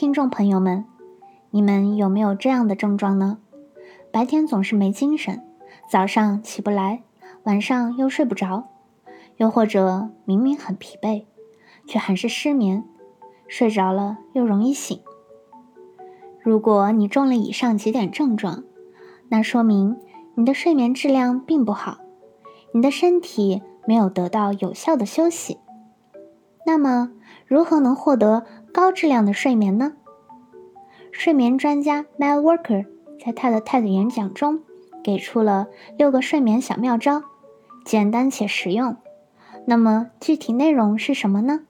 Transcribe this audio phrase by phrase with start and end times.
[0.00, 0.84] 听众朋友们，
[1.50, 3.38] 你们有没有这样的症状呢？
[4.12, 5.42] 白天总是没精神，
[5.90, 7.02] 早上起不来，
[7.42, 8.68] 晚上又睡不着，
[9.38, 11.24] 又或者明明很疲惫，
[11.84, 12.84] 却还是失眠，
[13.48, 15.00] 睡着了又容易醒。
[16.40, 18.62] 如果你中了以上几点症状，
[19.30, 19.96] 那说明
[20.36, 21.98] 你的睡眠质量并不好，
[22.70, 25.58] 你的身体没有得到有效的休息。
[26.64, 27.10] 那么，
[27.48, 29.94] 如何能获得高质量的睡眠呢？
[31.10, 32.86] 睡眠专家 Matt Walker
[33.18, 34.60] 在他的 TED 演讲中
[35.02, 37.22] 给出了六个睡眠小妙招，
[37.84, 38.96] 简单且实用。
[39.64, 41.60] 那么具体内容是什么呢？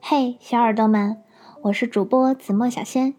[0.00, 1.22] 嘿，小耳朵们，
[1.62, 3.14] 我是主播子墨小仙。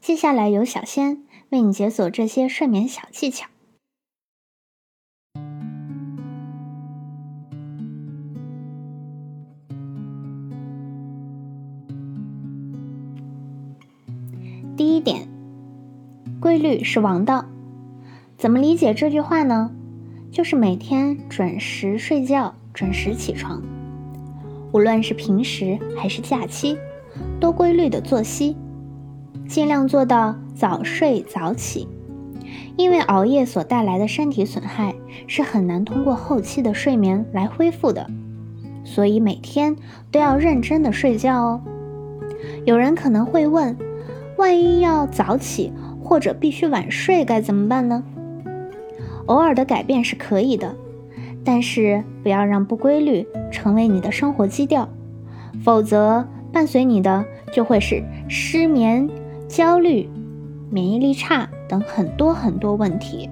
[0.00, 3.46] 接下来由小仙为你解锁这些睡眠小技巧。
[14.76, 15.26] 第一点，
[16.38, 17.46] 规律是王道。
[18.36, 19.70] 怎么理解这句话呢？
[20.30, 23.62] 就是每天准时睡觉，准时起床。
[24.72, 26.76] 无论是平时还是假期，
[27.40, 28.54] 多规律的作息。
[29.48, 31.88] 尽量做到早睡早起，
[32.76, 34.94] 因为熬夜所带来的身体损害
[35.26, 38.06] 是很难通过后期的睡眠来恢复的，
[38.84, 39.74] 所以每天
[40.10, 41.62] 都要认真的睡觉哦。
[42.66, 43.74] 有人可能会问，
[44.36, 48.02] 万一要早起或者必须晚睡该怎么办呢？
[49.26, 50.74] 偶尔的改变是可以的，
[51.44, 54.88] 但是不要让不规律成为你的生活基调，
[55.64, 59.08] 否则伴随你的就会是失眠。
[59.48, 60.08] 焦虑、
[60.70, 63.30] 免疫力差等很多很多问题。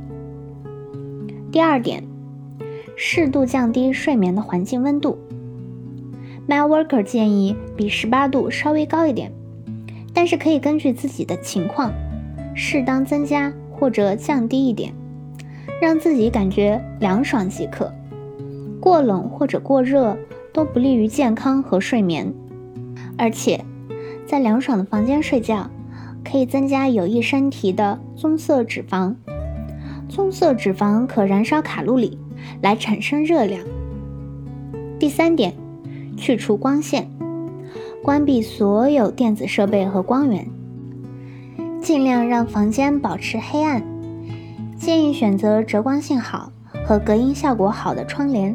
[1.51, 2.05] 第二点，
[2.95, 5.19] 适度降低睡眠的环境温度。
[6.49, 9.33] My Worker 建议比十八度稍微高一点，
[10.15, 11.93] 但是可以根据自己的情况，
[12.55, 14.95] 适当增加或者降低一点，
[15.83, 17.93] 让自己感觉凉爽即可。
[18.81, 20.17] 过冷或者过热
[20.53, 22.33] 都不利于健康和睡眠，
[23.19, 23.63] 而且
[24.27, 25.69] 在凉爽的房间睡觉。
[26.27, 29.15] 可以增加有益身体的棕色脂肪，
[30.09, 32.19] 棕色脂肪可燃烧卡路里
[32.63, 33.61] 来产生热量。
[34.99, 35.53] 第三点，
[36.17, 37.07] 去除光线，
[38.05, 40.47] 关闭所有电子设备和光源，
[41.81, 43.83] 尽量让房间保持黑暗。
[44.77, 46.53] 建议选择遮光性好
[46.85, 48.55] 和隔音效果好的窗帘。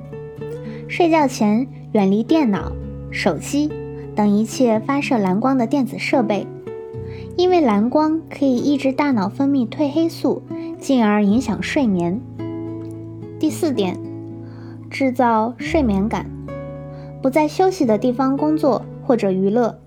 [0.87, 2.71] 睡觉前远离电脑、
[3.09, 3.71] 手机
[4.15, 6.45] 等一切发射蓝光的电子设备。
[7.35, 10.43] 因为蓝光可以抑制大脑分泌褪黑素，
[10.79, 12.21] 进而影响睡眠。
[13.39, 13.97] 第四点，
[14.91, 16.29] 制造睡眠感，
[17.19, 19.79] 不在休息的地方工作或者娱乐，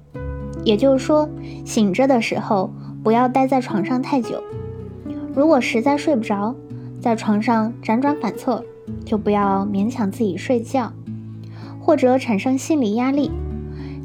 [0.64, 1.28] 也就是说，
[1.64, 2.72] 醒着的时候
[3.04, 4.42] 不要待在床上太久。
[5.32, 6.56] 如果实在睡不着，
[7.00, 8.64] 在床上辗转反侧，
[9.04, 10.92] 就不要勉强自己睡觉，
[11.80, 13.30] 或者产生心理压力，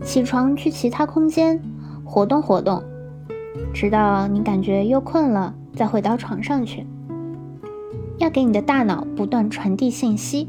[0.04, 1.60] 起床去其他空间
[2.06, 2.84] 活动活动。
[3.74, 6.86] 直到你感觉又困了，再回到床上去。
[8.20, 10.48] 要给你的大脑不断传递信息，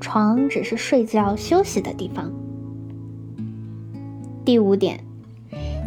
[0.00, 2.32] 床只是睡觉休息的地方。
[4.48, 5.00] 第五点，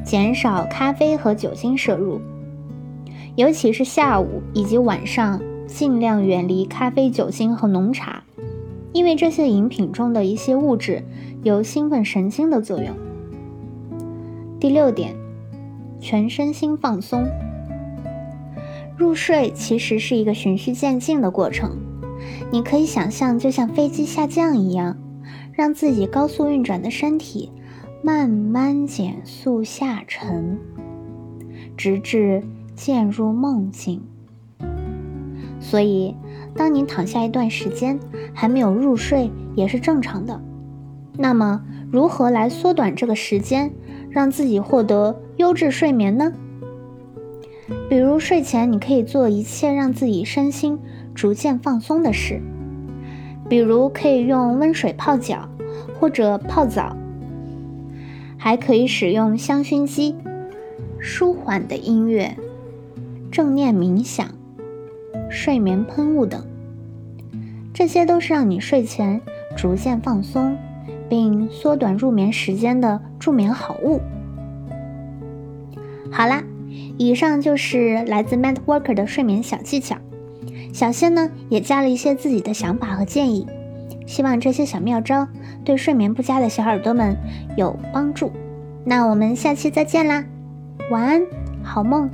[0.05, 2.21] 减少咖啡和酒精摄入，
[3.35, 8.21] 尤其是下午以及晚上，尽量远离咖啡、酒精和浓茶，
[8.93, 11.03] 因为这些饮品中的一些物质
[11.41, 12.95] 有兴奋神经的作用。
[14.59, 15.15] 第六点。
[15.99, 17.25] 全身心放松，
[18.95, 21.71] 入睡其实是一个循序渐进的过程。
[22.51, 24.95] 你可以想象，就像飞机下降一样，
[25.51, 27.51] 让自己高速运转的身体
[28.03, 30.57] 慢慢减速下沉，
[31.77, 32.43] 直至
[32.75, 34.01] 渐入梦境。
[35.59, 36.15] 所以，
[36.55, 37.99] 当你躺下一段时间
[38.33, 40.41] 还没有入睡，也是正常的。
[41.17, 43.71] 那么，如何来缩短这个时间？
[44.09, 46.33] 让自己获得优质睡眠呢？
[47.87, 50.77] 比如睡前你可以做一切让自己身心
[51.15, 52.41] 逐渐放松的事，
[53.47, 55.47] 比如可以用温水泡脚
[55.97, 56.97] 或者泡澡，
[58.43, 60.15] 还可以使用香薰机、
[60.99, 62.35] 舒缓的音乐、
[63.31, 64.27] 正念冥想、
[65.29, 66.43] 睡眠喷雾等，
[67.71, 69.21] 这些都是让你睡前
[69.55, 70.57] 逐渐放松。
[71.07, 73.99] 并缩短入眠时间的助眠好物。
[76.09, 76.41] 好啦，
[76.97, 79.97] 以上就是来自 Matt Walker 的睡眠小技巧。
[80.71, 83.45] 小仙呢也加了一些自己的想法和建议，
[84.05, 85.27] 希望这些小妙招
[85.63, 87.15] 对睡眠不佳的小耳朵们
[87.55, 88.31] 有帮助。
[88.83, 90.23] 那我们下期再见啦，
[90.89, 91.21] 晚安，
[91.63, 92.09] 好梦。